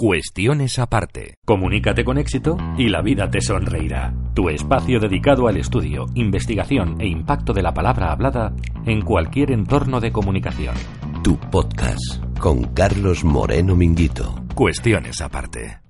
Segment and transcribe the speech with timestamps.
[0.00, 1.34] Cuestiones aparte.
[1.44, 4.14] Comunícate con éxito y la vida te sonreirá.
[4.32, 8.54] Tu espacio dedicado al estudio, investigación e impacto de la palabra hablada
[8.86, 10.76] en cualquier entorno de comunicación.
[11.24, 11.98] Tu podcast
[12.38, 14.40] con Carlos Moreno Minguito.
[14.54, 15.80] Cuestiones aparte.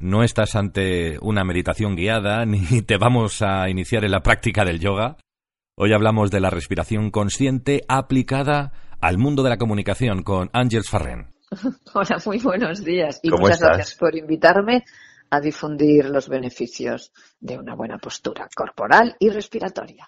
[0.00, 4.80] No estás ante una meditación guiada ni te vamos a iniciar en la práctica del
[4.80, 5.16] yoga.
[5.76, 11.35] Hoy hablamos de la respiración consciente aplicada al mundo de la comunicación con Ángels Farren.
[11.94, 14.84] Hola, muy buenos días y muchas gracias por invitarme
[15.30, 20.06] a difundir los beneficios de una buena postura corporal y respiratoria.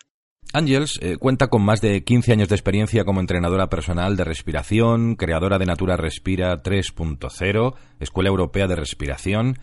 [0.53, 5.17] Ángels eh, cuenta con más de 15 años de experiencia como entrenadora personal de respiración,
[5.17, 9.59] creadora de Natura Respira 3.0, Escuela Europea de Respiración.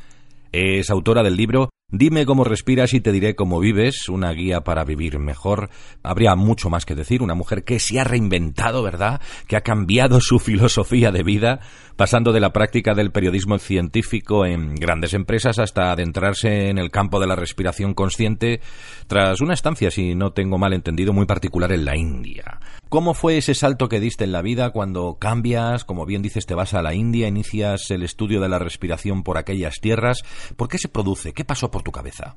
[0.52, 4.84] Es autora del libro Dime cómo respiras y te diré cómo vives, una guía para
[4.84, 5.70] vivir mejor.
[6.02, 9.22] Habría mucho más que decir, una mujer que se ha reinventado, ¿verdad?
[9.48, 11.60] Que ha cambiado su filosofía de vida,
[11.96, 17.20] pasando de la práctica del periodismo científico en grandes empresas hasta adentrarse en el campo
[17.20, 18.62] de la respiración consciente,
[19.06, 22.60] tras una estancia, si no tengo mal entendido, muy particular en la India.
[22.90, 26.56] ¿Cómo fue ese salto que diste en la vida cuando cambias, como bien dices, te
[26.56, 30.24] vas a la India, inicias el estudio de la respiración por aquellas tierras?
[30.56, 31.34] ¿Por qué se produce?
[31.34, 32.36] ¿Qué pasó tu cabeza?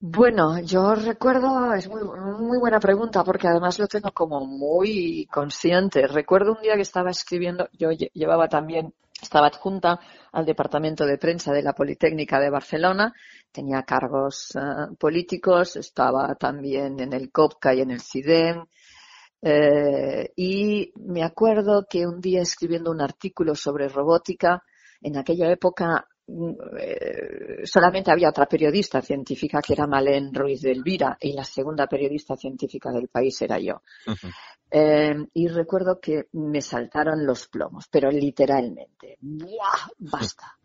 [0.00, 6.06] Bueno, yo recuerdo, es muy, muy buena pregunta porque además lo tengo como muy consciente.
[6.06, 9.98] Recuerdo un día que estaba escribiendo, yo llevaba también, estaba adjunta
[10.30, 13.12] al departamento de prensa de la Politécnica de Barcelona,
[13.50, 18.66] tenía cargos eh, políticos, estaba también en el COPCA y en el CIDEM,
[19.42, 24.62] eh, y me acuerdo que un día escribiendo un artículo sobre robótica,
[25.00, 26.06] en aquella época
[27.64, 32.36] solamente había otra periodista científica que era Malén Ruiz de Elvira y la segunda periodista
[32.36, 33.82] científica del país era yo.
[34.70, 39.88] Eh, y recuerdo que me saltaron los plomos, pero literalmente, ¡buah!
[39.98, 40.58] ¡Basta!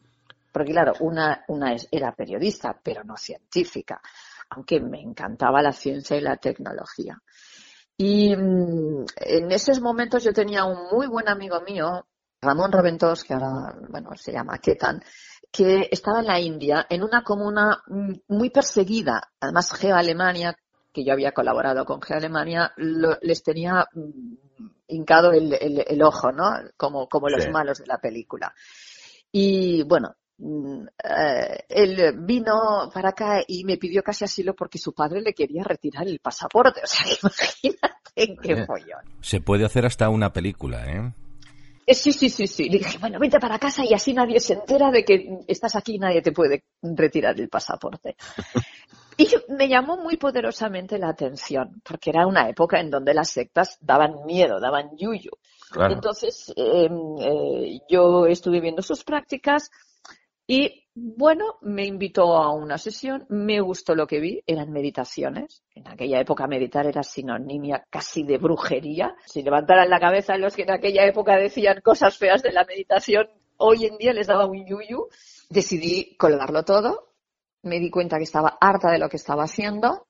[0.51, 4.01] Porque claro, una, una era periodista, pero no científica,
[4.49, 7.19] aunque me encantaba la ciencia y la tecnología.
[7.97, 12.05] Y mm, en esos momentos yo tenía un muy buen amigo mío,
[12.43, 15.01] Ramón Roventós, que ahora, bueno, se llama Ketan,
[15.53, 17.83] que estaba en la India, en una comuna
[18.27, 19.21] muy perseguida.
[19.39, 20.57] Además, Geo Alemania,
[20.91, 24.33] que yo había colaborado con Geo Alemania, les tenía mm,
[24.87, 26.49] hincado el, ojo, ¿no?
[26.75, 28.51] Como, como los malos de la película.
[29.31, 34.93] Y bueno, mm, eh, él vino para acá y me pidió casi asilo porque su
[34.93, 36.81] padre le quería retirar el pasaporte.
[36.83, 39.03] O sea, imagínate qué follón.
[39.21, 41.13] Se puede hacer hasta una película, ¿eh?
[41.85, 42.69] Eh, sí, sí, sí, sí.
[42.69, 45.95] Le dije, bueno, vente para casa y así nadie se entera de que estás aquí
[45.95, 48.15] y nadie te puede retirar el pasaporte.
[49.15, 53.77] Y me llamó muy poderosamente la atención, porque era una época en donde las sectas
[53.79, 55.29] daban miedo, daban yuyu.
[55.75, 59.69] Entonces, em, eh, yo estuve viendo sus prácticas
[60.47, 65.63] y bueno, me invitó a una sesión, me gustó lo que vi, eran meditaciones.
[65.73, 69.15] En aquella época meditar era sinonimia casi de brujería.
[69.25, 73.27] Si levantaran la cabeza los que en aquella época decían cosas feas de la meditación,
[73.57, 75.07] hoy en día les daba un yuyu.
[75.49, 77.13] Decidí colgarlo todo,
[77.63, 80.07] me di cuenta que estaba harta de lo que estaba haciendo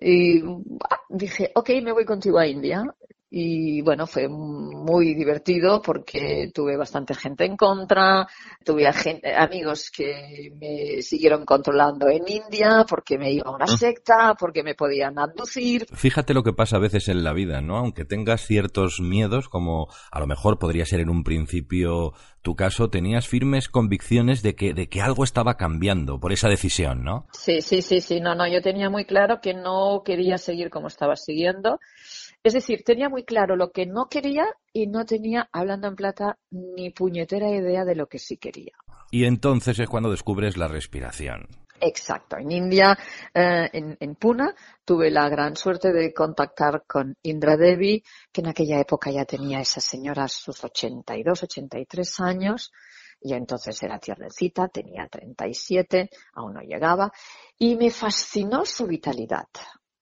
[0.00, 0.40] y
[0.88, 2.84] ah, dije, ok, me voy contigo a India
[3.30, 8.26] y bueno, fue muy divertido porque tuve bastante gente en contra,
[8.64, 8.88] tuve
[9.36, 13.76] amigos que me siguieron controlando en India porque me iba a una ah.
[13.76, 15.86] secta, porque me podían abducir.
[15.92, 17.76] Fíjate lo que pasa a veces en la vida, ¿no?
[17.76, 22.88] Aunque tengas ciertos miedos, como a lo mejor podría ser en un principio tu caso,
[22.88, 27.26] tenías firmes convicciones de que, de que algo estaba cambiando por esa decisión, ¿no?
[27.32, 30.86] Sí, sí, sí, sí, no, no, yo tenía muy claro que no quería seguir como
[30.86, 31.78] estaba siguiendo
[32.42, 36.38] es decir, tenía muy claro lo que no quería y no tenía, hablando en plata,
[36.50, 38.72] ni puñetera idea de lo que sí quería.
[39.10, 41.48] Y entonces es cuando descubres la respiración.
[41.80, 42.36] Exacto.
[42.36, 42.98] En India,
[43.32, 44.54] eh, en, en, Pune,
[44.84, 49.60] tuve la gran suerte de contactar con Indra Devi, que en aquella época ya tenía
[49.60, 52.72] esa señora sus 82, 83 años.
[53.20, 57.12] Y entonces era tiernecita, tenía 37, aún no llegaba.
[57.58, 59.48] Y me fascinó su vitalidad.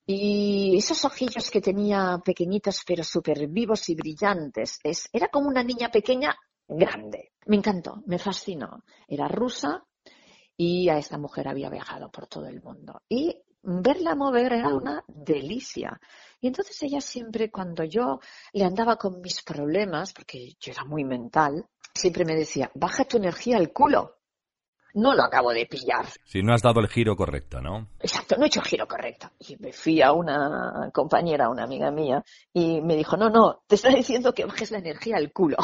[0.06, 5.64] Y esos ojillos que tenía pequeñitos pero súper vivos y brillantes, es, era como una
[5.64, 6.36] niña pequeña
[6.68, 7.32] grande.
[7.46, 8.84] Me encantó, me fascinó.
[9.08, 9.84] Era rusa
[10.56, 13.02] y a esta mujer había viajado por todo el mundo.
[13.08, 16.00] Y verla mover era una delicia.
[16.40, 18.20] Y entonces ella siempre, cuando yo
[18.52, 23.16] le andaba con mis problemas, porque yo era muy mental, siempre me decía, baja tu
[23.16, 24.15] energía al culo.
[24.96, 26.06] No lo acabo de pillar.
[26.24, 27.88] Si no has dado el giro correcto, ¿no?
[28.00, 29.30] Exacto, no he hecho el giro correcto.
[29.40, 33.74] Y me fui a una compañera, una amiga mía, y me dijo, no, no, te
[33.74, 35.56] está diciendo que bajes la energía al culo.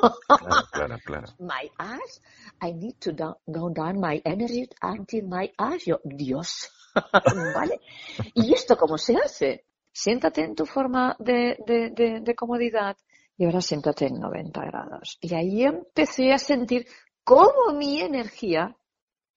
[0.00, 1.26] Claro, claro, claro.
[1.38, 2.20] My ass,
[2.62, 3.12] I need to
[3.46, 5.84] go down my energy until my ass.
[5.86, 6.70] Yo, Dios,
[7.54, 7.80] ¿vale?
[8.34, 9.66] ¿Y esto cómo se hace?
[9.92, 12.96] Siéntate en tu forma de, de, de comodidad
[13.36, 15.16] y ahora siéntate en 90 grados.
[15.20, 16.86] Y ahí empecé a sentir
[17.24, 18.76] cómo mi energía,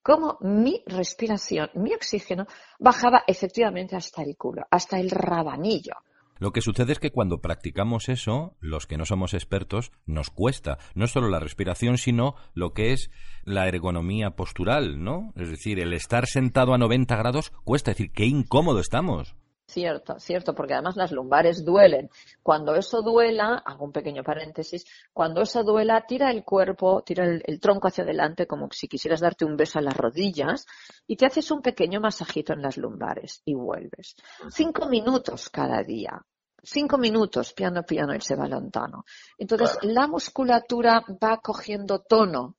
[0.04, 2.46] cómo mi respiración, mi oxígeno
[2.78, 5.94] bajaba efectivamente hasta el culo, hasta el rabanillo.
[6.38, 10.78] Lo que sucede es que cuando practicamos eso, los que no somos expertos, nos cuesta
[10.94, 13.10] no solo la respiración, sino lo que es
[13.44, 15.32] la ergonomía postural, ¿no?
[15.36, 19.36] Es decir, el estar sentado a 90 grados cuesta, es decir, qué incómodo estamos.
[19.74, 22.08] Cierto, cierto, porque además las lumbares duelen.
[22.44, 27.58] Cuando eso duela, hago un pequeño paréntesis, cuando eso duela, tira el cuerpo, tira el,
[27.58, 30.64] tronco hacia adelante, como si quisieras darte un beso a las rodillas,
[31.08, 34.14] y te haces un pequeño masajito en las lumbares y vuelves.
[34.48, 36.24] Cinco minutos cada día.
[36.62, 39.04] Cinco minutos, piano, piano, y se va lontano.
[39.36, 42.54] Entonces, la musculatura va cogiendo tono.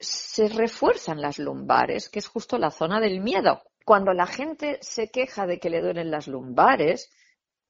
[0.00, 3.62] Se refuerzan las lumbares, que es justo la zona del miedo.
[3.86, 7.08] Cuando la gente se queja de que le duelen las lumbares,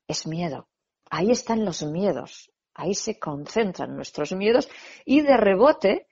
[0.08, 0.66] es miedo.
[1.10, 2.50] Ahí están los miedos.
[2.72, 4.66] Ahí se concentran nuestros miedos
[5.04, 6.06] y de rebote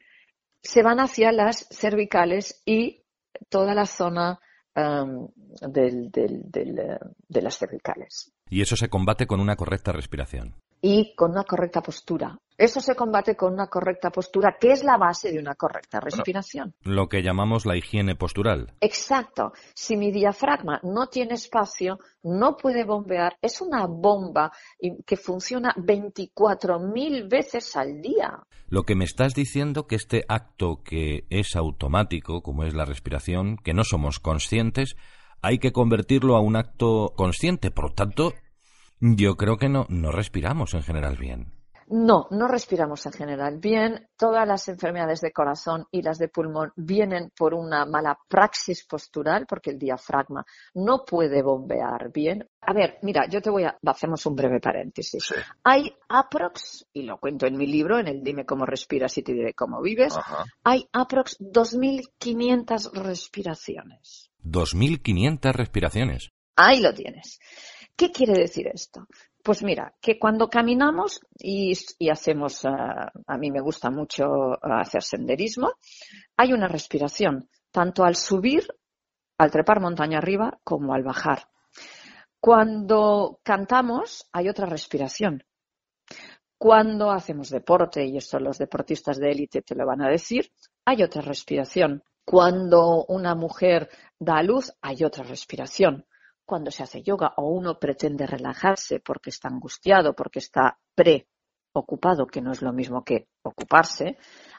[0.60, 3.02] se van hacia las cervicales y
[3.48, 4.40] toda la zona
[4.74, 5.04] eh,
[5.62, 8.30] de las cervicales.
[8.50, 10.54] Y eso se combate con una correcta respiración
[10.86, 12.38] y con una correcta postura.
[12.58, 16.74] Eso se combate con una correcta postura, que es la base de una correcta respiración.
[16.82, 18.74] lo que llamamos la higiene postural.
[18.82, 19.54] Exacto.
[19.74, 23.38] Si mi diafragma no tiene espacio, no puede bombear.
[23.40, 24.52] Es una bomba
[25.06, 28.40] que funciona 24.000 veces al día.
[28.68, 33.56] Lo que me estás diciendo que este acto que es automático, como es la respiración,
[33.56, 34.96] que no somos conscientes,
[35.40, 37.70] hay que convertirlo a un acto consciente.
[37.70, 38.34] Por tanto,
[39.00, 41.52] yo creo que no, no respiramos en general bien.
[41.88, 44.08] No, no respiramos en general bien.
[44.16, 49.46] Todas las enfermedades de corazón y las de pulmón vienen por una mala praxis postural,
[49.46, 50.44] porque el diafragma
[50.74, 52.48] no puede bombear bien.
[52.62, 53.76] A ver, mira, yo te voy a.
[53.84, 55.34] Hacemos un breve paréntesis.
[55.62, 59.34] Hay aprox, y lo cuento en mi libro, en el Dime cómo respiras y te
[59.34, 60.14] diré cómo vives.
[60.62, 64.30] Hay aprox 2.500 respiraciones.
[64.42, 66.30] 2.500 respiraciones.
[66.56, 67.40] Ahí lo tienes.
[67.96, 69.06] ¿Qué quiere decir esto?
[69.42, 71.74] Pues mira, que cuando caminamos y,
[72.10, 74.24] hacemos, eh, a mí me gusta mucho
[74.62, 75.74] hacer senderismo,
[76.36, 78.66] hay una respiración, tanto al subir,
[79.38, 81.48] al trepar montaña arriba, como al bajar.
[82.40, 85.44] Cuando cantamos, hay otra respiración.
[86.58, 90.50] Cuando hacemos deporte, y esto los deportistas de élite te lo van a decir,
[90.84, 92.02] hay otra respiración.
[92.24, 93.88] Cuando una mujer
[94.18, 96.06] da a luz, hay otra respiración
[96.44, 102.40] cuando se hace yoga o uno pretende relajarse porque está angustiado, porque está preocupado, que
[102.40, 104.18] no es lo mismo que ocuparse,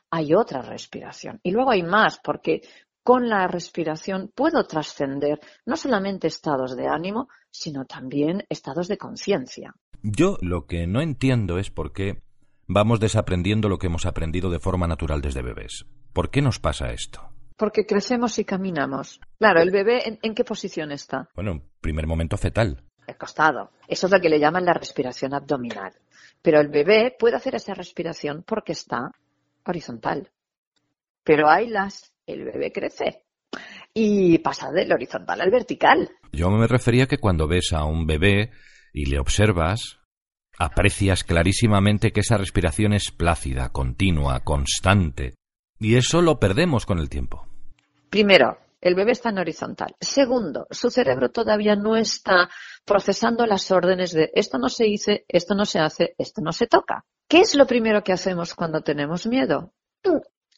[0.09, 1.39] hay otra respiración.
[1.43, 2.61] Y luego hay más, porque
[3.03, 9.75] con la respiración puedo trascender no solamente estados de ánimo, sino también estados de conciencia.
[10.01, 12.21] Yo lo que no entiendo es por qué
[12.67, 15.85] vamos desaprendiendo lo que hemos aprendido de forma natural desde bebés.
[16.13, 17.34] ¿Por qué nos pasa esto?
[17.57, 19.19] Porque crecemos y caminamos.
[19.39, 21.29] Claro, el bebé, ¿en, qué posición está?
[21.35, 22.83] Bueno, primer momento fetal.
[23.07, 23.71] El costado.
[23.87, 25.93] Eso es lo que le llaman la respiración abdominal.
[26.41, 29.11] Pero el bebé puede hacer esa respiración porque está
[29.65, 30.29] horizontal.
[31.23, 33.23] Pero hay las, el bebé crece
[33.93, 36.09] y pasa del horizontal al vertical.
[36.31, 38.51] Yo me refería que cuando ves a un bebé
[38.93, 39.99] y le observas,
[40.57, 45.35] aprecias clarísimamente que esa respiración es plácida, continua, constante.
[45.79, 47.47] Y eso lo perdemos con el tiempo.
[48.09, 49.95] Primero, el bebé está en horizontal.
[49.99, 52.49] Segundo, su cerebro todavía no está
[52.85, 56.67] procesando las órdenes de esto no se dice, esto no se hace, esto no se
[56.67, 57.03] toca.
[57.27, 59.73] ¿Qué es lo primero que hacemos cuando tenemos miedo?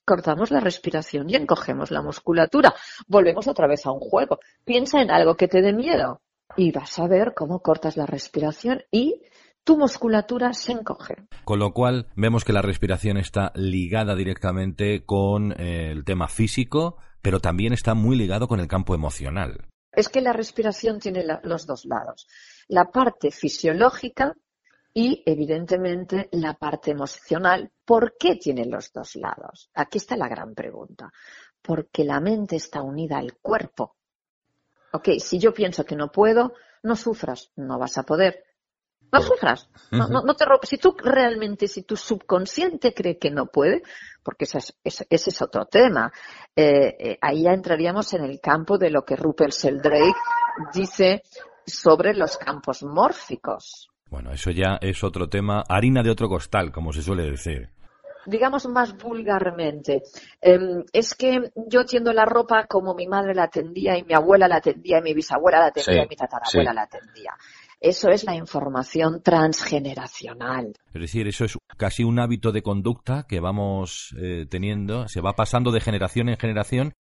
[0.04, 2.74] Cortamos la respiración y encogemos la musculatura.
[3.08, 4.40] Volvemos otra vez a un juego.
[4.66, 6.22] Piensa en algo que te dé miedo
[6.58, 9.22] y vas a ver cómo cortas la respiración y
[9.68, 11.28] tu musculatura se encoge.
[11.44, 16.96] Con lo cual vemos que la respiración está ligada directamente con eh, el tema físico,
[17.22, 19.68] pero también está muy ligado con el campo emocional.
[19.92, 22.30] Es que la respiración tiene los dos lados.
[22.70, 24.38] La parte fisiológica
[24.94, 27.70] y, evidentemente, la parte emocional.
[27.84, 29.70] ¿Por qué tiene los dos lados?
[29.74, 31.12] Aquí está la gran pregunta.
[31.62, 33.98] Porque la mente está unida al cuerpo.
[34.94, 38.47] Ok, si yo pienso que no puedo, no sufras, no vas a poder.
[39.12, 43.84] No sufras, no, no, te Si tú realmente, si tu subconsciente cree que no puede,
[44.22, 46.12] porque ese es, ese, es otro tema,
[46.56, 50.14] eh, eh, ahí ya entraríamos en el campo de lo que Rupert Sheldrake
[50.74, 51.24] dice
[51.66, 53.90] sobre los campos mórficos.
[54.10, 57.70] Bueno, eso ya es otro tema, harina de otro costal, como se suele decir
[58.28, 60.04] digamos más vulgarmente,
[60.42, 64.50] em, es que yo tiendo la ropa como mi madre la tendía y mi abuela
[64.50, 67.34] la tendía y mi bisabuela la tendía y mi tatarabuela la tendía.
[67.80, 70.74] Eso es la información transgeneracional.
[70.94, 75.34] Es decir, eso es casi un hábito de conducta que vamos eh, teniendo, se va
[75.34, 76.94] pasando de generación en generación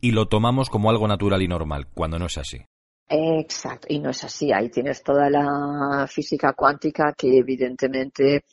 [0.00, 2.64] y lo tomamos como algo natural y normal, cuando no es así.
[3.06, 4.50] Exacto, y no es así.
[4.50, 8.44] Ahí tienes toda la física cuántica que evidentemente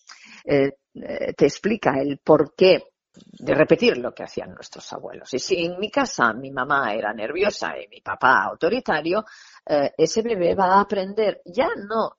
[0.43, 5.33] eh, eh, te explica el por qué de repetir lo que hacían nuestros abuelos.
[5.33, 9.25] Y si en mi casa mi mamá era nerviosa y mi papá autoritario,
[9.65, 12.17] eh, ese bebé va a aprender ya no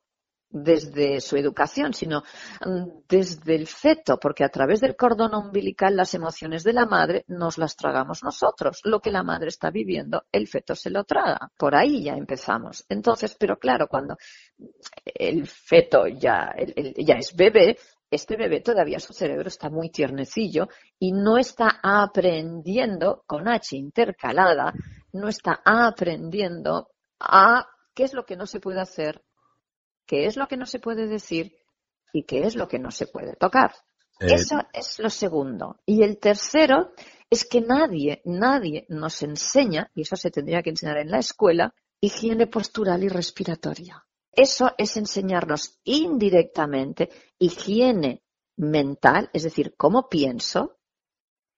[0.53, 2.23] desde su educación, sino
[2.65, 7.25] mm, desde el feto, porque a través del cordón umbilical las emociones de la madre
[7.29, 8.81] nos las tragamos nosotros.
[8.85, 11.51] Lo que la madre está viviendo, el feto se lo traga.
[11.57, 12.85] Por ahí ya empezamos.
[12.89, 14.17] Entonces, pero claro, cuando
[15.05, 16.55] el feto ya,
[16.99, 17.79] ya es bebé,
[18.11, 20.69] este bebé todavía su cerebro está muy tiernecillo
[20.99, 24.75] y no está aprendiendo con H intercalada,
[25.15, 26.92] no está aprendiendo
[27.23, 29.25] a qué es lo que no se puede hacer,
[30.07, 31.57] qué es lo que no se puede decir
[32.13, 33.75] y qué es lo que no se puede tocar.
[34.21, 35.81] Eh, Eso es lo segundo.
[35.87, 36.93] Y el tercero
[37.31, 41.75] es que nadie, nadie nos enseña, y eso se tendría que enseñar en la escuela,
[42.01, 44.05] higiene postural y respiratoria.
[44.31, 48.23] Eso es enseñarnos indirectamente higiene
[48.57, 50.79] mental, es decir, cómo pienso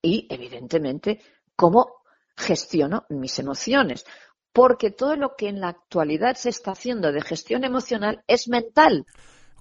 [0.01, 1.21] y, evidentemente,
[1.57, 2.03] cómo
[2.37, 4.05] gestiono mis emociones.
[4.55, 9.05] Porque todo lo que en la actualidad se está haciendo de gestión emocional es mental.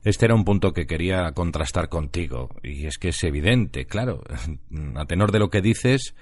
[0.06, 4.22] Este era un punto que quería contrastar contigo, y es que es evidente, claro,
[4.96, 6.16] a tenor de lo que dices,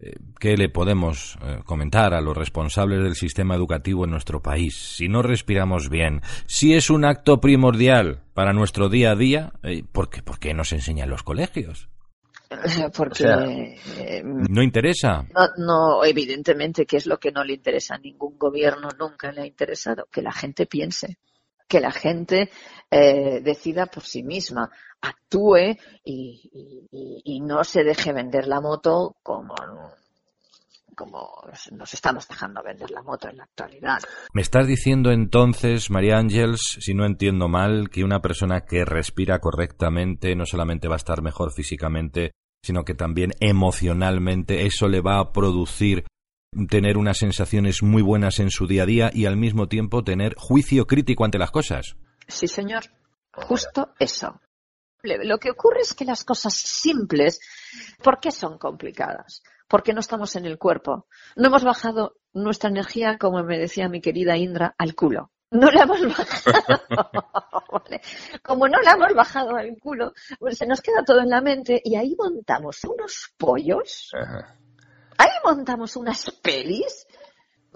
[0.00, 4.76] eh, ¿Qué le podemos eh, comentar a los responsables del sistema educativo en nuestro país?
[4.76, 9.84] Si no respiramos bien, si es un acto primordial para nuestro día a día, eh,
[9.90, 11.88] ¿por qué, por qué nos enseñan los colegios?
[12.96, 15.26] Porque no interesa.
[15.34, 19.42] No, no, evidentemente que es lo que no le interesa a ningún gobierno, nunca le
[19.42, 21.18] ha interesado, que la gente piense
[21.68, 22.50] que la gente
[22.90, 24.70] eh, decida por sí misma,
[25.00, 29.54] actúe y, no se deje vender la moto como,
[30.96, 31.28] como
[31.72, 33.98] nos estamos dejando vender la moto en la actualidad.
[34.32, 39.40] Me estás diciendo entonces, María Ángels, si no entiendo mal, que una persona que respira
[39.40, 42.32] correctamente no solamente va a estar mejor físicamente,
[42.64, 46.04] sino que también emocionalmente eso le va a producir
[46.68, 50.34] tener unas sensaciones muy buenas en su día a día y al mismo tiempo tener
[50.36, 51.96] juicio crítico ante las cosas.
[52.26, 52.84] Sí, señor.
[53.32, 54.40] Justo eso.
[55.02, 57.40] Lo que ocurre es que las cosas simples,
[58.02, 59.42] ¿por qué son complicadas?
[59.68, 61.06] Porque no estamos en el cuerpo.
[61.36, 65.30] No hemos bajado nuestra energía, como me decía mi querida Indra, al culo.
[65.54, 66.82] No la hemos bajado.
[68.42, 71.80] Como no la hemos bajado al culo, pues se nos queda todo en la mente
[71.82, 74.12] y ahí montamos unos pollos
[75.18, 77.06] ahí montamos unas pelis.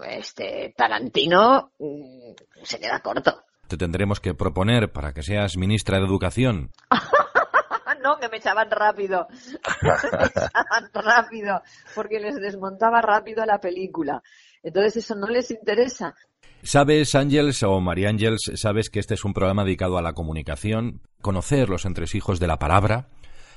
[0.06, 2.32] Este Tarantino mm,
[2.62, 3.44] se queda corto.
[3.66, 6.70] Te tendremos que proponer para que seas ministra de Educación.
[8.02, 9.26] no, que me echaban rápido.
[9.82, 11.62] me echaban rápido,
[11.94, 14.22] porque les desmontaba rápido la película.
[14.62, 16.14] Entonces eso no les interesa.
[16.62, 21.00] Sabes, Ángels o María Ángels, sabes que este es un programa dedicado a la comunicación,
[21.22, 23.08] conocer los entresijos de la palabra,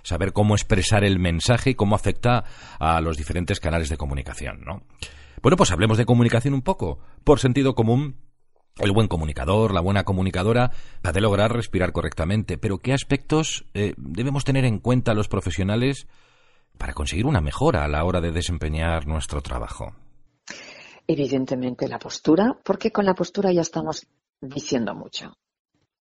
[0.04, 2.44] saber cómo expresar el mensaje y cómo afecta
[2.80, 4.84] a los diferentes canales de comunicación, ¿no?
[5.42, 7.00] Bueno, pues hablemos de comunicación un poco.
[7.24, 8.18] Por sentido común,
[8.78, 10.72] el buen comunicador, la buena comunicadora,
[11.04, 12.58] ha de lograr respirar correctamente.
[12.60, 16.08] Pero ¿qué aspectos eh, debemos tener en cuenta los profesionales
[16.78, 19.96] para conseguir una mejora a la hora de desempeñar nuestro trabajo?
[21.12, 24.08] Evidentemente la postura, porque con la postura ya estamos
[24.40, 25.38] diciendo mucho.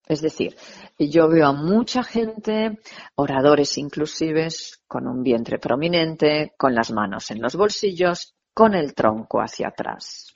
[0.06, 0.56] Es decir,
[1.00, 2.78] yo veo a mucha gente,
[3.16, 4.46] oradores inclusive,
[4.86, 10.32] con un vientre prominente, con las manos en los bolsillos, con el tronco hacia atrás.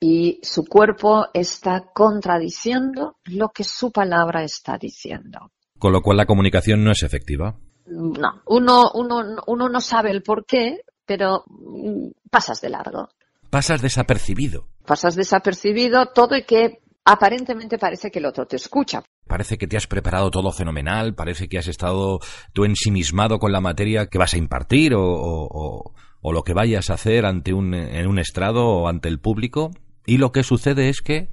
[0.00, 5.52] Y su cuerpo está contradiciendo lo que su palabra está diciendo.
[5.78, 7.56] Con lo cual la comunicación no es efectiva.
[7.86, 13.10] No, uno, uno, uno no sabe el por qué, pero mm, pasas de largo.
[13.50, 14.68] Pasas desapercibido.
[14.86, 19.02] Pasas desapercibido todo y que aparentemente parece que el otro te escucha.
[19.26, 22.20] Parece que te has preparado todo fenomenal, parece que has estado
[22.52, 27.24] tú ensimismado con la materia que vas a impartir o, lo que vayas a hacer
[27.24, 29.70] ante un, en un estrado o ante el público.
[30.04, 31.30] Y lo que sucede es que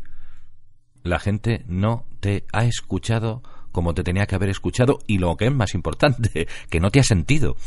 [1.04, 5.48] la gente no te ha escuchado como te tenía que haber escuchado y lo que
[5.48, 7.58] es más importante, que no te ha sentido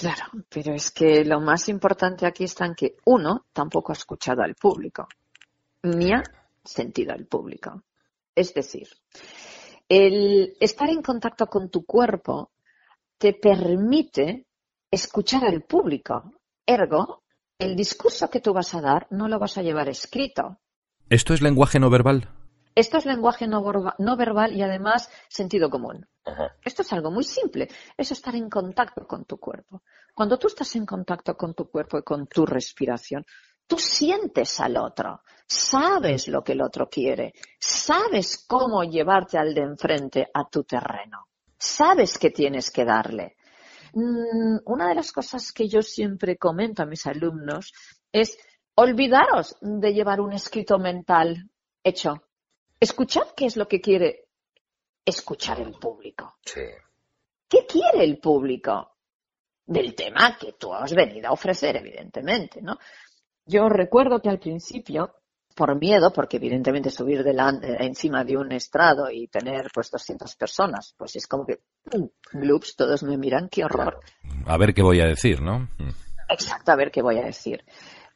[0.00, 4.40] Claro, pero es que lo más importante aquí está en que uno tampoco ha escuchado
[4.40, 5.06] al público,
[5.82, 6.22] ni ha
[6.64, 7.82] sentido al público.
[8.34, 8.88] Es decir,
[9.86, 12.50] el estar en contacto con tu cuerpo
[13.18, 14.46] te permite
[14.90, 16.32] escuchar al público.
[16.64, 17.22] Ergo,
[17.58, 20.60] el discurso que tú vas a dar no lo vas a llevar escrito.
[21.10, 22.26] ¿Esto es lenguaje no verbal?
[22.74, 23.62] Esto es lenguaje no,
[24.16, 26.06] verbal y además sentido común.
[26.64, 27.68] Esto es algo muy simple.
[27.96, 29.82] Es estar en contacto con tu cuerpo.
[30.14, 33.24] Cuando tú estás en contacto con tu cuerpo y con tu respiración,
[33.66, 39.62] tú sientes al otro, sabes lo que el otro quiere, sabes cómo llevarte al de
[39.62, 43.36] enfrente a tu terreno, sabes qué tienes que darle.
[43.94, 47.72] Mm, una de las cosas que yo siempre comento a mis alumnos
[48.12, 48.38] es
[48.74, 51.48] olvidaros de llevar un escrito mental
[51.82, 52.22] hecho.
[52.80, 54.28] Escuchad qué es lo que quiere
[55.04, 56.38] escuchar el público.
[57.46, 58.96] ¿Qué quiere el público?
[59.66, 62.78] Del tema que tú has venido a ofrecer, evidentemente, ¿no?
[63.44, 65.14] Yo recuerdo que al principio,
[65.54, 67.24] por miedo, porque evidentemente subir
[67.78, 71.60] encima de un estrado y tener pues 200 personas, pues es como que,
[72.32, 74.00] bloops, todos me miran, qué horror.
[74.46, 75.68] A ver qué voy a decir, ¿no?
[76.28, 77.64] Exacto, a ver qué voy a decir.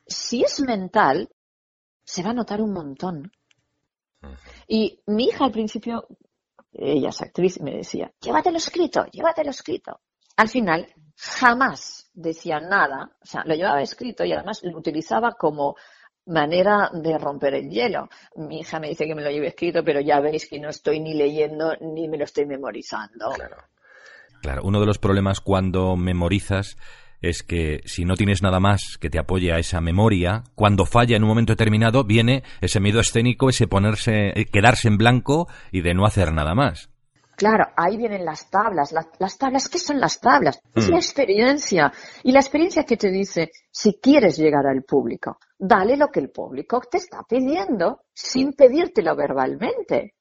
[0.06, 1.28] Si es mental,
[2.04, 3.32] se va a notar un montón.
[4.66, 6.06] Y mi hija al principio,
[6.72, 10.00] ella es actriz, me decía, llévatelo escrito, llévatelo escrito.
[10.36, 15.76] Al final, jamás decía nada, o sea, lo llevaba escrito y además lo utilizaba como
[16.26, 18.08] manera de romper el hielo.
[18.36, 21.00] Mi hija me dice que me lo lleve escrito, pero ya veis que no estoy
[21.00, 23.30] ni leyendo ni me lo estoy memorizando.
[23.34, 23.56] Claro.
[24.40, 26.76] Claro, uno de los problemas cuando memorizas
[27.28, 31.16] es que si no tienes nada más que te apoye a esa memoria, cuando falla
[31.16, 35.80] en un momento determinado viene ese miedo escénico, ese ponerse, eh, quedarse en blanco y
[35.80, 36.90] de no hacer nada más.
[37.36, 38.92] Claro, ahí vienen las tablas.
[38.92, 40.60] Las, tablas, ¿qué son las tablas?
[40.74, 40.98] Es la hmm.
[40.98, 41.92] experiencia.
[42.22, 46.30] Y la experiencia que te dice, si quieres llegar al público, dale lo que el
[46.30, 50.14] público te está pidiendo sin pedírtelo verbalmente.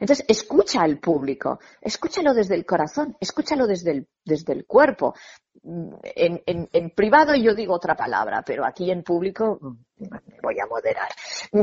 [0.00, 5.14] Entonces, escucha al público, escúchalo desde el corazón, escúchalo desde el, desde el cuerpo.
[5.62, 9.58] En, en, privado yo digo otra palabra, pero aquí en público
[9.98, 10.08] me
[10.42, 11.08] voy a moderar.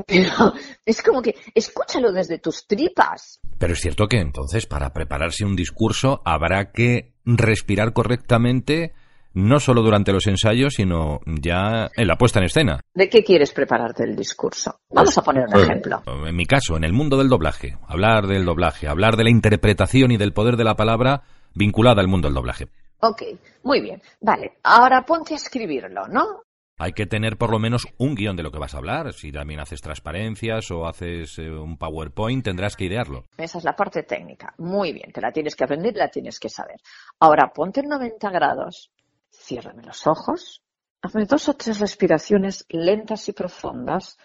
[0.05, 0.53] Pero
[0.85, 3.39] es como que escúchalo desde tus tripas.
[3.57, 8.93] Pero es cierto que entonces para prepararse un discurso habrá que respirar correctamente
[9.35, 12.79] no solo durante los ensayos, sino ya en la puesta en escena.
[12.93, 14.79] ¿De qué quieres prepararte el discurso?
[14.89, 16.01] Vamos a poner un ejemplo.
[16.25, 20.11] En mi caso, en el mundo del doblaje, hablar del doblaje, hablar de la interpretación
[20.11, 22.67] y del poder de la palabra vinculada al mundo del doblaje.
[22.99, 23.23] Ok,
[23.63, 24.01] muy bien.
[24.21, 26.41] Vale, ahora ponte a escribirlo, ¿no?
[26.77, 29.13] Hay que tener por lo menos un guion de lo que vas a hablar.
[29.13, 33.23] Si también haces transparencias o haces eh, un PowerPoint, tendrás que idearlo.
[33.37, 34.53] Esa es la parte técnica.
[34.57, 36.81] Muy bien, te la tienes que aprender, la tienes que saber.
[37.19, 38.91] Ahora ponte en 90 grados
[39.35, 40.63] ciérrame los ojos,
[41.01, 44.17] hazme dos o tres respiraciones lentas y profundas.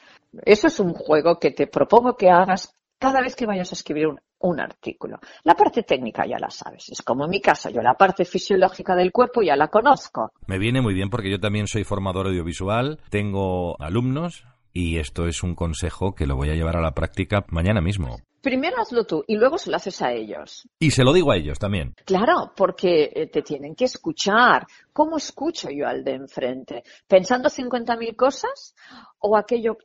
[0.45, 4.07] Eso es un juego que te propongo que hagas cada vez que vayas a escribir
[4.09, 4.21] un,
[4.61, 5.19] artículo.
[5.45, 8.97] La parte técnica ya la sabes, es como en mi caso, yo la parte fisiológica
[8.97, 10.33] del cuerpo ya la conozco.
[10.47, 15.43] Me viene muy bien porque yo también soy formador audiovisual, tengo alumnos y esto es
[15.43, 18.19] un consejo que lo voy a llevar a la práctica mañana mismo.
[18.41, 20.67] Primero hazlo tú y luego se lo haces a ellos.
[20.79, 21.95] Y se lo digo a ellos también.
[22.07, 24.67] Claro, porque eh, te tienen que escuchar.
[24.95, 26.83] ¿Cómo escucho yo al de enfrente?
[27.07, 28.75] ¿Pensando 50.000 cosas?
[29.19, 29.77] ¿O aquello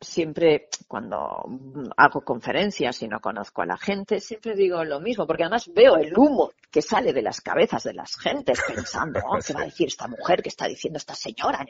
[0.00, 1.44] siempre cuando
[1.96, 5.96] hago conferencias y no conozco a la gente, siempre digo lo mismo, porque además veo
[5.96, 9.64] el humo que sale de las cabezas de las gentes pensando, oh, ¿qué va a
[9.66, 10.42] decir esta mujer?
[10.42, 11.64] ¿Qué está diciendo esta señora?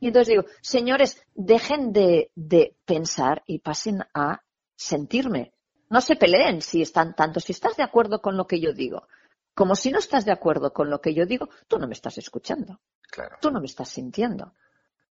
[0.00, 4.42] Y entonces digo, señores, dejen de, de pensar y pasen a
[4.76, 5.52] sentirme.
[5.90, 7.40] No se peleen si están tanto.
[7.40, 9.06] Si estás de acuerdo con lo que yo digo,
[9.54, 12.18] como si no estás de acuerdo con lo que yo digo, tú no me estás
[12.18, 12.80] escuchando.
[13.10, 13.36] Claro.
[13.40, 14.52] Tú no me estás sintiendo.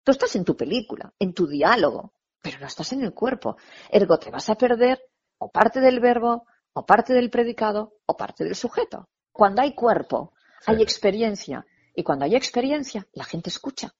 [0.03, 3.57] Tú estás en tu película, en tu diálogo, pero no estás en el cuerpo.
[3.89, 4.99] Ergo, te vas a perder
[5.37, 9.09] o parte del verbo, o parte del predicado, o parte del sujeto.
[9.31, 10.33] Cuando hay cuerpo,
[10.67, 11.65] hay experiencia.
[11.95, 13.93] Y cuando hay experiencia, la gente escucha.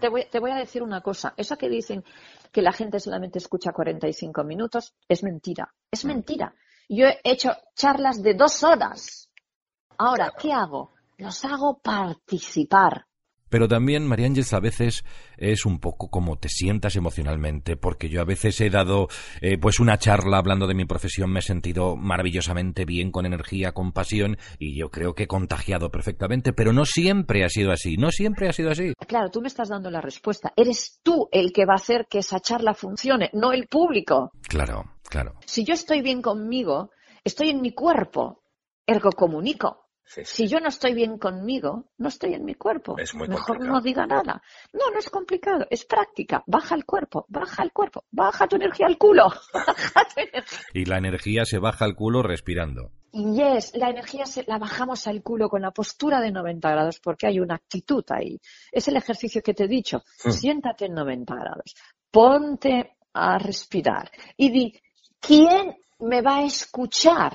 [0.00, 1.34] Te voy, te voy, a decir una cosa.
[1.36, 2.04] Eso que dicen
[2.52, 5.74] que la gente solamente escucha 45 minutos es mentira.
[5.90, 6.08] Es mm.
[6.08, 6.54] mentira.
[6.88, 9.30] Yo he hecho charlas de dos horas.
[9.98, 10.94] Ahora, ¿qué hago?
[11.16, 13.07] Los hago participar.
[13.48, 15.04] Pero también, María Ángeles, a veces
[15.36, 19.08] es un poco como te sientas emocionalmente, porque yo a veces he dado
[19.40, 23.72] eh, pues una charla hablando de mi profesión, me he sentido maravillosamente bien, con energía,
[23.72, 27.96] con pasión, y yo creo que he contagiado perfectamente, pero no siempre ha sido así,
[27.96, 28.92] no siempre ha sido así.
[29.06, 30.52] Claro, tú me estás dando la respuesta.
[30.56, 34.32] Eres tú el que va a hacer que esa charla funcione, no el público.
[34.48, 35.34] Claro, claro.
[35.46, 36.90] Si yo estoy bien conmigo,
[37.24, 38.42] estoy en mi cuerpo,
[38.86, 39.87] ergo comunico.
[40.08, 42.96] Si yo no estoy bien conmigo, no estoy en mi cuerpo.
[42.96, 44.42] Mejor no diga nada.
[44.72, 46.42] No, no es complicado, es práctica.
[46.46, 49.28] Baja el cuerpo, baja el cuerpo, baja tu energía al culo.
[50.74, 52.90] Y la energía se baja al culo respirando.
[53.12, 57.00] Y yes, la energía se, la bajamos al culo con la postura de 90 grados
[57.00, 58.40] porque hay una actitud ahí.
[58.70, 60.02] Es el ejercicio que te he dicho.
[60.24, 60.30] Hmm.
[60.30, 61.74] Siéntate en 90 grados.
[62.10, 64.80] Ponte a respirar y di,
[65.20, 67.32] ¿quién me va a escuchar?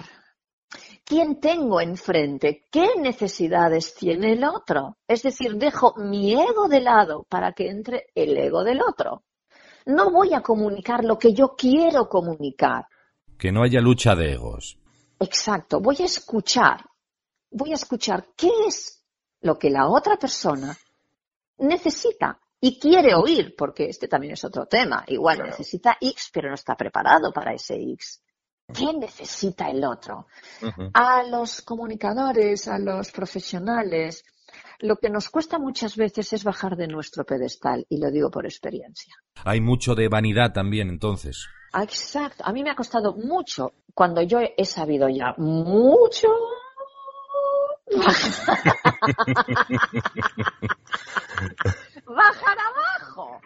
[1.05, 2.63] ¿Quién tengo enfrente?
[2.71, 4.97] ¿Qué necesidades tiene el otro?
[5.07, 9.23] Es decir, dejo mi ego de lado para que entre el ego del otro.
[9.85, 12.87] No voy a comunicar lo que yo quiero comunicar.
[13.37, 14.79] Que no haya lucha de egos.
[15.19, 16.85] Exacto, voy a escuchar.
[17.51, 19.03] Voy a escuchar qué es
[19.41, 20.75] lo que la otra persona
[21.57, 25.03] necesita y quiere oír, porque este también es otro tema.
[25.07, 28.23] Igual necesita X, pero no está preparado para ese X.
[28.73, 30.27] ¿Qué necesita el otro?
[30.93, 34.23] A los comunicadores, a los profesionales,
[34.79, 38.45] lo que nos cuesta muchas veces es bajar de nuestro pedestal, y lo digo por
[38.45, 39.15] experiencia.
[39.45, 41.47] Hay mucho de vanidad también, entonces.
[41.73, 42.43] Exacto.
[42.45, 46.27] A mí me ha costado mucho, cuando yo he sabido ya mucho.
[52.05, 53.39] bajar abajo.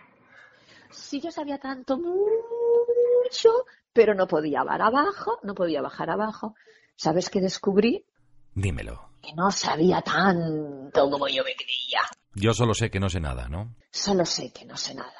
[0.90, 3.66] Si yo sabía tanto, mucho,
[3.98, 6.54] pero no podía bajar abajo, no podía bajar abajo.
[6.96, 8.06] ¿Sabes qué descubrí?
[8.54, 9.10] Dímelo.
[9.24, 12.02] Que no sabía tanto como yo me creía.
[12.36, 13.76] Yo solo sé que no sé nada, ¿no?
[13.90, 15.18] Solo sé que no sé nada.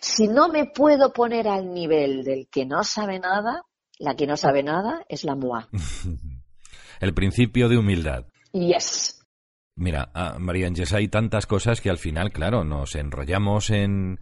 [0.00, 3.64] Si no me puedo poner al nivel del que no sabe nada,
[3.98, 5.68] la que no sabe nada es la MUA.
[7.00, 8.26] El principio de humildad.
[8.52, 9.26] Yes.
[9.74, 14.20] Mira, ah, María Ángeles, hay tantas cosas que al final, claro, nos enrollamos en,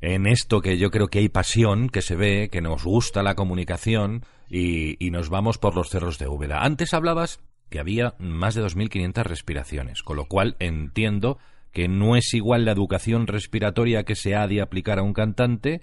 [0.00, 3.34] en esto que yo creo que hay pasión, que se ve, que nos gusta la
[3.34, 6.62] comunicación y, nos vamos por los cerros de Úbeda.
[6.62, 11.38] Antes hablabas que había más de 2.500 respiraciones, con lo cual entiendo
[11.72, 15.82] que no es igual la educación respiratoria que se ha de aplicar a un cantante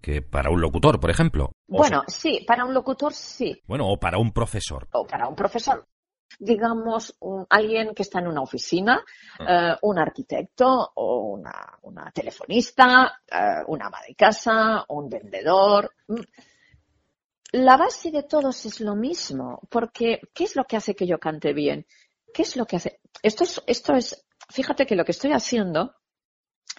[0.00, 1.52] que para un locutor, por ejemplo.
[1.66, 3.60] Bueno, sí, para un locutor sí.
[3.66, 4.86] Bueno, o para un profesor.
[4.92, 5.84] O para un profesor
[6.38, 7.16] digamos,
[7.48, 9.02] alguien que está en una oficina,
[9.38, 9.72] ah.
[9.72, 11.38] eh, un arquitecto o
[11.82, 15.92] una, telefonista, eh, una ama de casa, un vendedor.
[16.08, 16.20] Mm.
[17.52, 21.18] La base de todos es lo mismo, porque ¿qué es lo que hace que yo
[21.18, 21.86] cante bien?
[22.34, 23.00] ¿Qué es lo que hace?
[23.22, 25.94] Esto es, esto es, fíjate que lo que estoy haciendo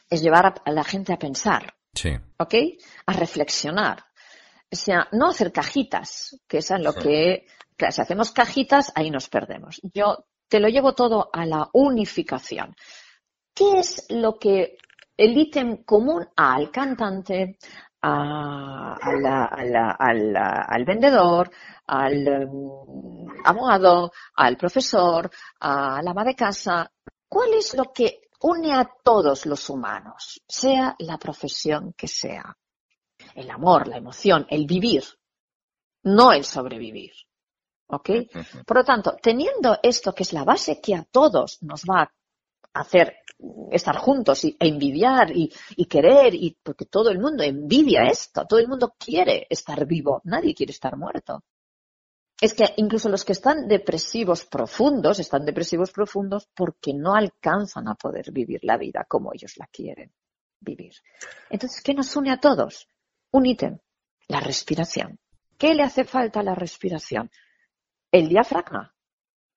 [0.10, 1.76] es llevar a, la gente a pensar.
[1.94, 2.12] Sí.
[2.38, 2.54] ¿Ok?
[3.06, 4.07] A reflexionar.
[4.72, 7.46] O sea, no hacer cajitas, que es lo que
[7.78, 9.80] Claro, si hacemos cajitas, ahí nos perdemos.
[9.94, 12.76] Yo te lo llevo todo a la unificación.
[13.54, 14.78] ¿Qué es lo que
[15.16, 17.60] el ítem común al cantante,
[18.02, 18.96] al
[20.86, 21.52] vendedor,
[21.86, 26.92] al um, abogado, al profesor, a la ama de casa?
[27.30, 32.58] ¿Cuál es lo que une a todos los humanos, sea la profesión que sea?
[33.38, 35.04] El amor, la emoción, el vivir,
[36.02, 37.12] no el sobrevivir.
[37.90, 38.10] ¿Ok?
[38.66, 42.80] Por lo tanto, teniendo esto que es la base que a todos nos va a
[42.80, 43.18] hacer
[43.72, 45.52] estar juntos y, e envidiar y,
[45.86, 50.56] querer, y porque todo el mundo envidia esto, todo el mundo quiere estar vivo, nadie
[50.56, 51.44] quiere estar muerto.
[52.42, 57.94] Es que incluso los que están depresivos profundos, están depresivos profundos porque no alcanzan a
[57.94, 60.12] poder vivir la vida como ellos la quieren
[60.60, 60.96] vivir.
[61.52, 62.90] Entonces, ¿qué nos une a todos?
[63.38, 63.78] Un ítem,
[64.30, 65.20] la respiración.
[65.60, 67.30] ¿Qué le hace falta a la respiración?
[68.12, 68.96] ¿El diafragma?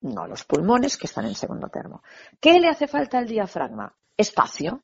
[0.01, 2.03] No, los pulmones que están en segundo termo.
[2.39, 3.97] ¿Qué le hace falta al diafragma?
[4.15, 4.83] Espacio.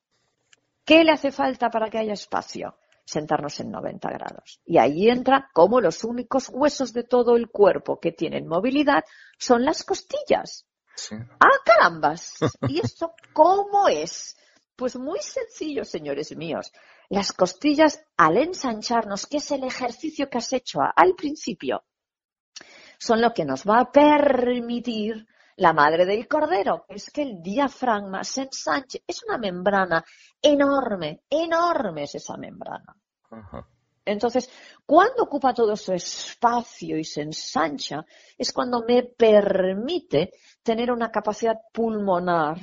[0.84, 2.76] ¿Qué le hace falta para que haya espacio?
[3.04, 4.60] Sentarnos en 90 grados.
[4.64, 9.04] Y ahí entra como los únicos huesos de todo el cuerpo que tienen movilidad
[9.38, 10.66] son las costillas.
[11.38, 12.34] ¡Ah, carambas!
[12.66, 14.36] ¿Y esto cómo es?
[14.74, 16.72] Pues muy sencillo, señores míos.
[17.10, 21.84] Las costillas, al ensancharnos, que es el ejercicio que has hecho al principio,
[22.98, 28.22] son lo que nos va a permitir la madre del cordero, es que el diafragma
[28.24, 29.02] se ensanche.
[29.06, 30.04] Es una membrana
[30.40, 32.94] enorme, enorme es esa membrana.
[34.04, 34.48] Entonces,
[34.86, 38.04] cuando ocupa todo su espacio y se ensancha,
[38.36, 42.58] es cuando me permite tener una capacidad pulmonar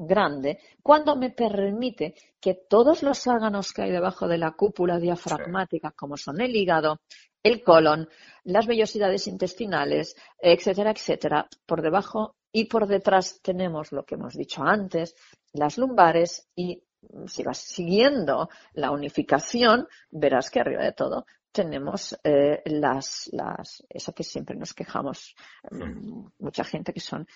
[0.00, 5.90] grande, cuando me permite que todos los órganos que hay debajo de la cúpula diafragmática,
[5.92, 7.00] como son el hígado,
[7.42, 8.08] el colon,
[8.44, 11.48] las vellosidades intestinales, etcétera, etcétera.
[11.66, 15.14] Por debajo y por detrás tenemos lo que hemos dicho antes,
[15.52, 16.82] las lumbares y
[17.26, 24.12] si vas siguiendo la unificación, verás que arriba de todo tenemos eh, las, las, eso
[24.12, 25.34] que siempre nos quejamos,
[25.70, 27.26] mm, mucha gente que son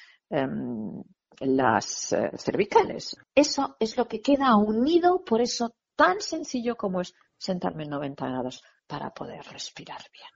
[1.41, 3.17] las eh, cervicales.
[3.35, 8.27] Eso es lo que queda unido, por eso tan sencillo como es sentarme en 90
[8.27, 10.29] grados para poder respirar bien.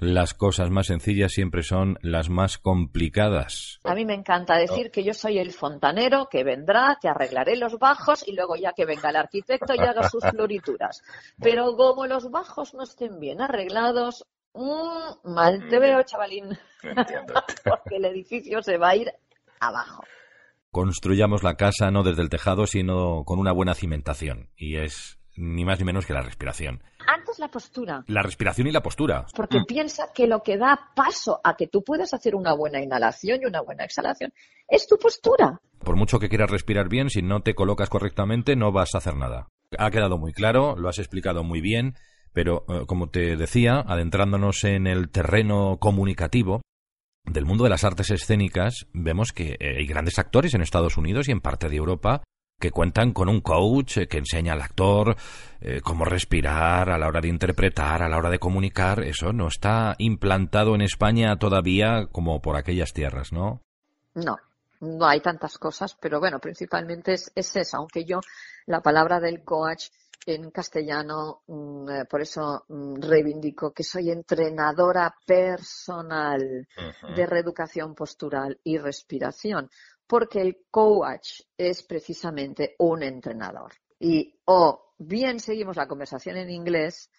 [0.00, 3.80] Las cosas más sencillas siempre son las más complicadas.
[3.82, 7.80] A mí me encanta decir que yo soy el fontanero que vendrá, que arreglaré los
[7.80, 11.02] bajos y luego ya que venga el arquitecto y haga sus florituras.
[11.40, 14.24] Pero como los bajos no estén bien arreglados,
[14.58, 16.58] mmm, mal te veo, chavalín.
[17.64, 19.12] Porque el edificio se va a ir
[19.60, 20.02] abajo.
[20.70, 24.50] Construyamos la casa no desde el tejado, sino con una buena cimentación.
[24.56, 26.82] Y es ni más ni menos que la respiración.
[27.06, 28.04] Antes la postura.
[28.06, 29.26] La respiración y la postura.
[29.34, 33.40] Porque piensa que lo que da paso a que tú puedas hacer una buena inhalación
[33.40, 34.32] y una buena exhalación
[34.68, 35.60] es tu postura.
[35.78, 39.16] Por mucho que quieras respirar bien, si no te colocas correctamente, no vas a hacer
[39.16, 39.48] nada.
[39.78, 41.94] Ha quedado muy claro, lo has explicado muy bien,
[42.32, 46.62] pero eh, como te decía, adentrándonos en el terreno comunicativo,
[47.24, 51.28] del mundo de las artes escénicas, vemos que eh, hay grandes actores en Estados Unidos
[51.28, 52.22] y en parte de Europa
[52.58, 55.16] que cuentan con un coach eh, que enseña al actor
[55.82, 59.02] cómo respirar a la hora de interpretar, a la hora de comunicar.
[59.02, 63.62] Eso no está implantado en España todavía como por aquellas tierras, ¿no?
[64.14, 64.36] No,
[64.80, 68.20] no hay tantas cosas, pero bueno, principalmente es eso, aunque yo
[68.66, 69.88] la palabra del coach
[70.26, 76.66] en castellano, mm, eh, por eso mm, reivindico que soy entrenadora personal
[77.16, 79.70] de reeducación postural y respiración,
[80.06, 83.72] porque el coach es precisamente un entrenador.
[83.98, 87.10] Y o bien seguimos la conversación en inglés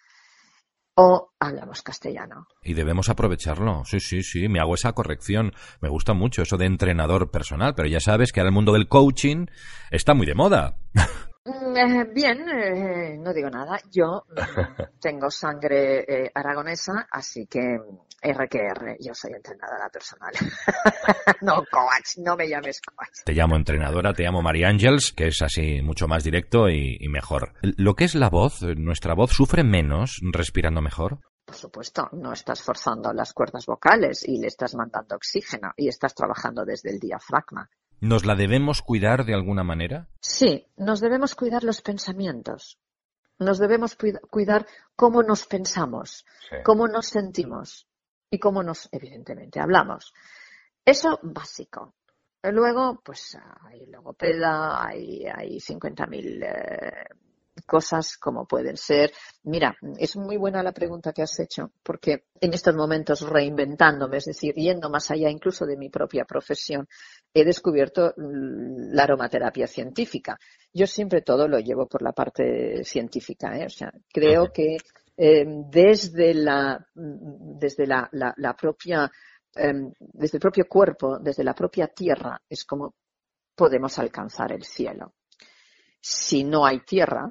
[1.01, 2.47] o hablamos castellano.
[2.61, 3.85] Y debemos aprovecharlo.
[3.85, 5.53] Sí, sí, sí, me hago esa corrección.
[5.79, 8.89] Me gusta mucho eso de entrenador personal, pero ya sabes que ahora el mundo del
[8.89, 9.45] coaching
[9.91, 10.77] está muy de moda.
[11.49, 13.79] Mm, eh, bien, eh, no digo nada.
[13.91, 14.35] Yo mm,
[14.99, 17.79] tengo sangre eh, aragonesa, así que
[18.21, 20.31] RQR, yo soy entrenadora personal.
[21.41, 23.23] no coach, no me llames coach.
[23.25, 27.07] Te llamo entrenadora, te llamo María Ángels, que es así mucho más directo y, y
[27.07, 27.53] mejor.
[27.61, 31.19] Lo que es la voz, nuestra voz sufre menos respirando mejor.
[31.45, 36.13] Por supuesto, no estás forzando las cuerdas vocales y le estás mandando oxígeno y estás
[36.13, 37.67] trabajando desde el diafragma.
[38.01, 40.07] ¿Nos la debemos cuidar de alguna manera?
[40.21, 42.79] Sí, nos debemos cuidar los pensamientos.
[43.39, 43.97] Nos debemos
[44.29, 46.57] cuidar cómo nos pensamos, sí.
[46.63, 47.87] cómo nos sentimos
[48.29, 50.13] y cómo nos, evidentemente, hablamos.
[50.83, 51.95] Eso básico.
[52.43, 57.07] Luego, pues hay logopeda, hay, hay 50.000 eh,
[57.65, 59.11] cosas como pueden ser.
[59.43, 64.25] Mira, es muy buena la pregunta que has hecho, porque en estos momentos reinventándome, es
[64.25, 66.87] decir, yendo más allá incluso de mi propia profesión,
[67.33, 70.37] he descubierto la aromaterapia científica.
[70.73, 73.65] Yo siempre todo lo llevo por la parte científica, ¿eh?
[73.65, 74.77] o sea, creo que
[75.17, 79.11] eh, desde la desde la, la, la propia
[79.55, 82.95] eh, desde el propio cuerpo, desde la propia tierra, es como
[83.55, 85.15] podemos alcanzar el cielo.
[85.99, 87.29] Si no hay tierra,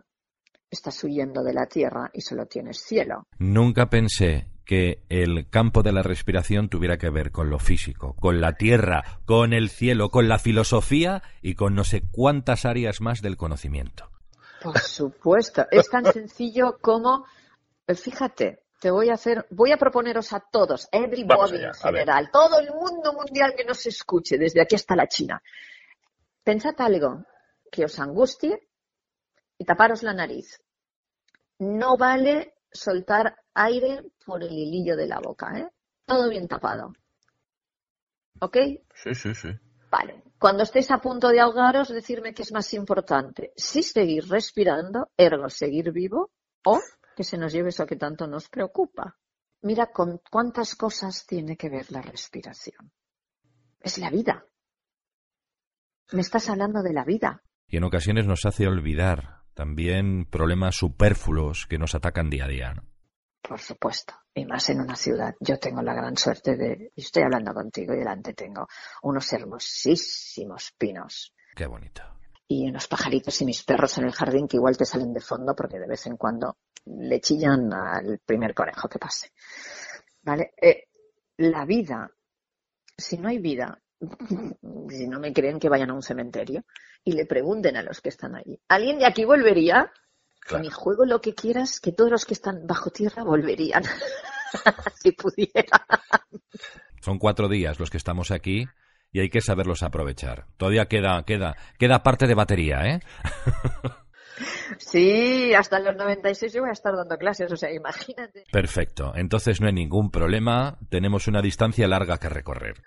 [0.70, 3.26] estás huyendo de la tierra y solo tienes cielo.
[3.38, 8.42] Nunca pensé que el campo de la respiración tuviera que ver con lo físico, con
[8.42, 13.22] la tierra, con el cielo, con la filosofía y con no sé cuántas áreas más
[13.22, 14.10] del conocimiento.
[14.62, 17.24] Por supuesto, es tan sencillo como,
[17.86, 22.60] fíjate, te voy a hacer, voy a proponeros a todos, everybody allá, en general, todo
[22.60, 25.42] el mundo mundial que nos escuche, desde aquí hasta la China.
[26.44, 27.24] Pensad algo
[27.72, 28.67] que os angustie
[29.58, 30.62] y taparos la nariz.
[31.58, 35.68] No vale soltar aire por el hilillo de la boca, ¿eh?
[36.04, 36.92] Todo bien tapado.
[38.40, 38.56] ¿Ok?
[38.94, 39.48] Sí, sí, sí.
[39.90, 40.22] Vale.
[40.38, 43.52] Cuando estéis a punto de ahogaros, decirme qué es más importante.
[43.56, 46.30] Si seguir respirando, ergo seguir vivo,
[46.64, 46.78] o
[47.16, 49.16] que se nos lleve eso que tanto nos preocupa.
[49.62, 52.92] Mira con cuántas cosas tiene que ver la respiración.
[53.80, 54.46] Es la vida.
[56.12, 57.42] Me estás hablando de la vida.
[57.66, 62.74] Y en ocasiones nos hace olvidar también problemas superfluos que nos atacan día a día.
[62.74, 62.84] ¿no?
[63.42, 65.34] Por supuesto, y más en una ciudad.
[65.40, 68.68] Yo tengo la gran suerte de, estoy hablando contigo y delante tengo
[69.02, 71.34] unos hermosísimos pinos.
[71.56, 72.02] Qué bonito.
[72.46, 75.56] Y unos pajaritos y mis perros en el jardín que igual te salen de fondo
[75.56, 79.32] porque de vez en cuando le chillan al primer conejo que pase.
[80.22, 80.52] ¿Vale?
[80.62, 80.84] Eh,
[81.38, 82.08] la vida,
[82.96, 83.82] si no hay vida,
[84.90, 86.64] si no me creen que vayan a un cementerio
[87.04, 88.60] y le pregunten a los que están allí.
[88.68, 89.92] ¿Alguien de aquí volvería?
[90.40, 90.62] Claro.
[90.62, 93.82] Mi juego lo que quieras, que todos los que están bajo tierra volverían,
[95.02, 95.86] si pudiera.
[97.00, 98.66] Son cuatro días los que estamos aquí
[99.12, 100.46] y hay que saberlos aprovechar.
[100.56, 103.00] Todavía queda, queda, queda parte de batería, ¿eh?
[104.78, 108.44] Sí, hasta los 96 yo voy a estar dando clases, o sea, imagínate.
[108.52, 112.82] Perfecto, entonces no hay ningún problema, tenemos una distancia larga que recorrer.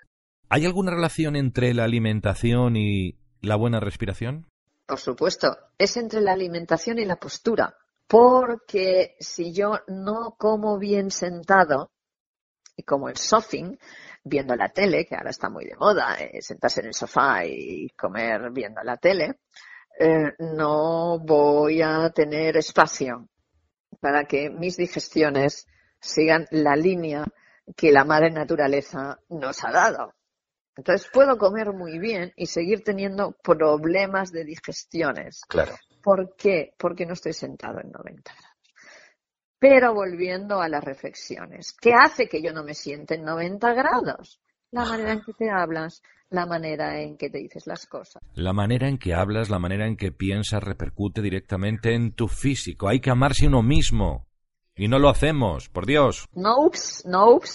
[0.54, 4.46] ¿Hay alguna relación entre la alimentación y la buena respiración?
[4.84, 7.74] Por supuesto, es entre la alimentación y la postura.
[8.06, 11.90] Porque si yo no como bien sentado,
[12.76, 13.78] y como el sofing,
[14.24, 17.88] viendo la tele, que ahora está muy de moda, eh, sentarse en el sofá y
[17.96, 19.40] comer viendo la tele,
[19.98, 23.26] eh, no voy a tener espacio
[24.00, 25.66] para que mis digestiones
[25.98, 27.24] sigan la línea
[27.74, 30.12] que la madre naturaleza nos ha dado.
[30.76, 35.42] Entonces puedo comer muy bien y seguir teniendo problemas de digestiones.
[35.48, 35.74] Claro.
[36.02, 36.74] ¿Por qué?
[36.78, 38.52] Porque no estoy sentado en 90 grados.
[39.58, 44.40] Pero volviendo a las reflexiones, ¿qué hace que yo no me siente en 90 grados?
[44.72, 48.22] La manera en que te hablas, la manera en que te dices las cosas.
[48.34, 52.88] La manera en que hablas, la manera en que piensas repercute directamente en tu físico.
[52.88, 54.26] Hay que amarse uno mismo.
[54.74, 56.26] Y no lo hacemos, por Dios.
[56.32, 57.46] Nope, nope.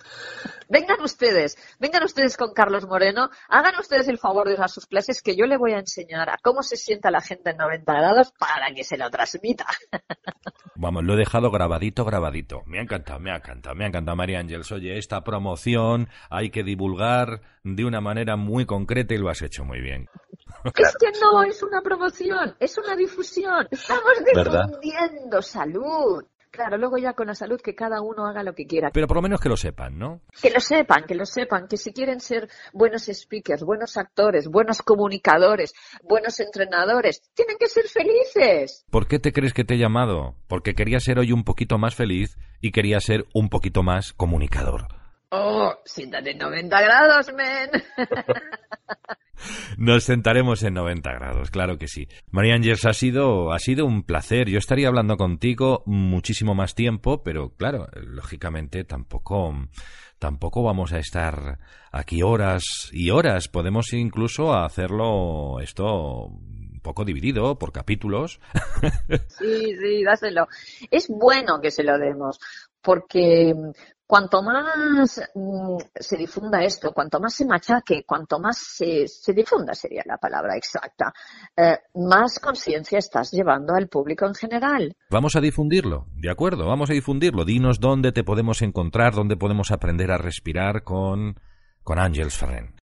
[0.69, 4.86] Vengan ustedes, vengan ustedes con Carlos Moreno, hagan ustedes el favor de ir a sus
[4.86, 7.93] clases que yo le voy a enseñar a cómo se sienta la gente en 90
[7.93, 9.65] grados para que se lo transmita.
[10.75, 12.63] Vamos, lo he dejado grabadito, grabadito.
[12.65, 14.71] Me ha encantado, me ha encantado, me ha encantado, María Ángeles.
[14.71, 19.63] Oye, esta promoción hay que divulgar de una manera muy concreta y lo has hecho
[19.63, 20.08] muy bien.
[20.75, 23.67] Es que no es una promoción, es una difusión.
[23.71, 26.25] Estamos difundiendo salud.
[26.51, 28.89] Claro, luego ya con la salud que cada uno haga lo que quiera.
[28.91, 30.21] Pero por lo menos que lo sepan, ¿no?
[30.41, 34.81] Que lo sepan, que lo sepan, que si quieren ser buenos speakers, buenos actores, buenos
[34.81, 38.86] comunicadores, buenos entrenadores, tienen que ser felices.
[38.89, 40.36] ¿Por qué te crees que te he llamado?
[40.47, 44.88] Porque quería ser hoy un poquito más feliz y quería ser un poquito más comunicador.
[45.29, 47.69] Oh, siéntate en 90 grados, men.
[49.78, 52.08] Nos sentaremos en 90 grados, claro que sí.
[52.32, 54.50] María Ángeles, ha sido, ha sido un placer.
[54.50, 59.54] Yo estaría hablando contigo muchísimo más tiempo, pero claro, lógicamente tampoco,
[60.19, 61.60] tampoco vamos a estar
[61.91, 63.47] aquí horas y horas.
[63.47, 68.39] Podemos incluso hacerlo esto un poco dividido por capítulos.
[69.30, 70.47] Sí, sí, dáselo.
[70.91, 72.39] Es bueno que se lo demos,
[72.82, 73.54] porque
[74.07, 80.03] cuanto más mm, se difunda esto, cuanto más se machaque, cuanto más se, difunda sería
[80.05, 81.13] la palabra exacta,
[81.55, 84.95] eh, más conciencia estás llevando al público en general.
[85.09, 87.43] Vamos a difundirlo, de acuerdo, vamos a difundirlo.
[87.43, 91.37] Dinos dónde te podemos encontrar, dónde podemos aprender a respirar con,
[91.83, 92.77] con Ángels Ferren.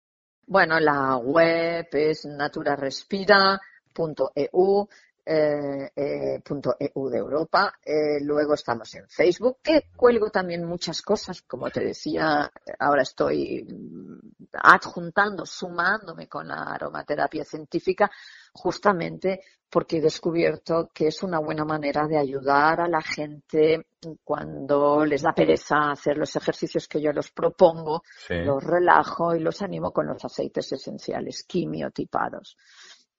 [0.46, 4.88] Bueno, la web es naturarespira.eu
[5.26, 7.78] eh, eh, punto .eu de Europa.
[7.82, 13.64] Eh, luego estamos en Facebook, que cuelgo también muchas cosas, como te decía, ahora estoy
[13.64, 18.10] mm, adjuntando, sumándome con la aromaterapia científica,
[18.52, 19.40] justamente
[19.74, 23.86] porque he descubierto que es una buena manera de ayudar a la gente
[24.22, 29.62] cuando les da pereza hacer los ejercicios que yo los propongo, los relajo y los
[29.62, 32.56] animo con los aceites esenciales quimiotipados.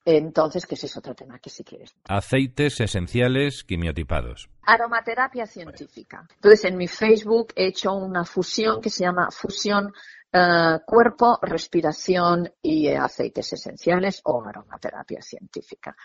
[0.05, 1.95] Entonces, que ese es otro tema que si quieres.
[2.07, 4.49] Aceites esenciales quimiotipados.
[4.61, 6.27] Aromaterapia científica.
[6.35, 9.91] Entonces, en mi Facebook he hecho una fusión que se llama fusión
[10.31, 15.95] eh, cuerpo, respiración y aceites esenciales o aromaterapia científica.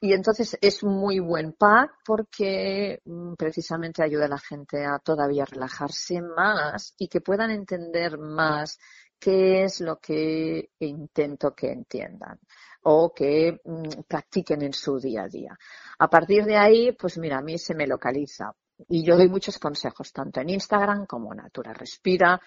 [0.00, 5.44] Y entonces es muy buen pack porque mm, precisamente ayuda a la gente a todavía
[5.44, 8.78] relajarse más y que puedan entender más
[9.18, 12.40] qué es lo que intento que entiendan
[12.84, 15.58] o que mm, practiquen en su día a día.
[15.98, 18.54] A partir de ahí, pues mira, a mí se me localiza.
[18.88, 22.40] Y yo doy muchos consejos, tanto en Instagram como Natura Respira,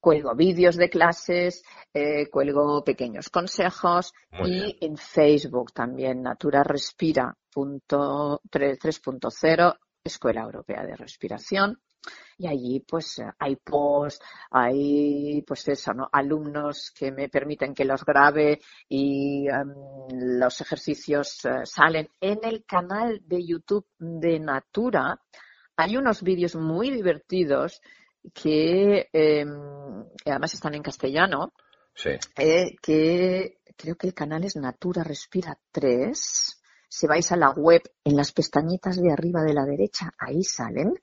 [0.00, 1.62] cuelgo vídeos de clases,
[1.94, 4.12] eh, cuelgo pequeños consejos.
[4.44, 11.80] Y en Facebook también Natura Respira 3.0, Escuela Europea de Respiración
[12.38, 16.08] y allí pues hay posts, hay pues eso, ¿no?
[16.12, 19.74] alumnos que me permiten que los grabe y em,
[20.38, 25.20] los ejercicios eh, salen en el canal de YouTube de Natura.
[25.76, 27.80] Hay unos vídeos muy divertidos
[28.32, 31.52] que em, además están en castellano.
[31.94, 32.10] Sí.
[32.36, 36.62] Eh, que creo que el canal es Natura Respira 3.
[36.88, 40.94] Si vais a la web, en las pestañitas de arriba de la derecha, ahí salen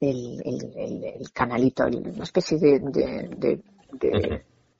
[0.00, 3.60] el, canalito, una especie de,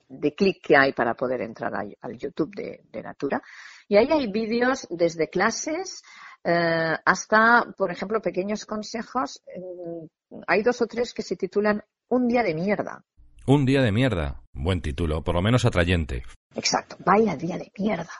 [0.08, 3.42] de, clic que hay para poder entrar al, YouTube de, Natura.
[3.88, 6.02] Y ahí hay vídeos desde clases
[6.44, 9.42] eh, hasta, por ejemplo, pequeños consejos.
[9.56, 13.04] Mm, hay dos o tres que se titulan Un día de mierda.
[13.46, 14.42] Un día de mierda.
[14.52, 16.22] Buen título, por lo menos atrayente.
[16.54, 18.12] Exacto, vaya día de mierda.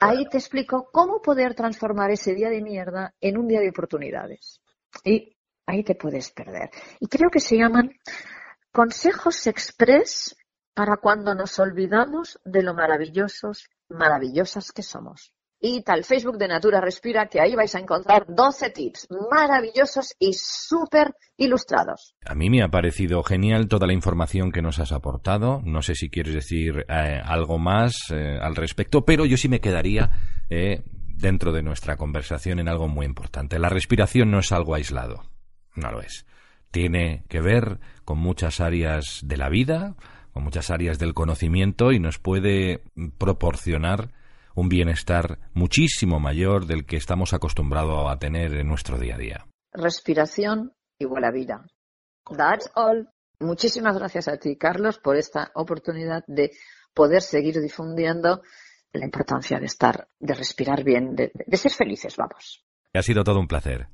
[0.00, 4.60] Ahí te explico cómo poder transformar ese día de mierda en un día de oportunidades.
[5.04, 5.36] Y
[5.72, 6.70] ahí te puedes perder.
[7.00, 7.92] Y creo que se llaman
[8.70, 10.36] consejos express
[10.74, 15.32] para cuando nos olvidamos de lo maravillosos, maravillosas que somos.
[15.64, 20.32] Y tal Facebook de Natura Respira, que ahí vais a encontrar 12 tips maravillosos y
[20.34, 22.16] súper ilustrados.
[22.24, 25.60] A mí me ha parecido genial toda la información que nos has aportado.
[25.64, 29.60] No sé si quieres decir eh, algo más eh, al respecto, pero yo sí me
[29.60, 30.10] quedaría
[30.50, 30.82] eh,
[31.22, 33.60] dentro de nuestra conversación en algo muy importante.
[33.60, 35.31] La respiración no es algo aislado,
[35.74, 36.26] no lo es.
[36.70, 39.94] Tiene que ver con muchas áreas de la vida,
[40.32, 42.82] con muchas áreas del conocimiento y nos puede
[43.18, 44.10] proporcionar
[44.54, 49.46] un bienestar muchísimo mayor del que estamos acostumbrados a tener en nuestro día a día.
[49.72, 51.66] Respiración igual a vida.
[52.36, 53.08] That's all.
[53.40, 56.52] Muchísimas gracias a ti, Carlos, por esta oportunidad de
[56.94, 58.42] poder seguir difundiendo
[58.92, 62.64] la importancia de estar, de respirar bien, de, de ser felices, vamos.
[62.94, 63.88] Ha sido todo un placer.